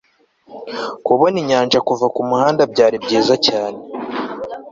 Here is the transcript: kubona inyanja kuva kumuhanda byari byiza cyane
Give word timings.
kubona 1.05 1.35
inyanja 1.43 1.77
kuva 1.87 2.05
kumuhanda 2.15 2.61
byari 2.73 2.97
byiza 3.03 3.35
cyane 3.47 3.79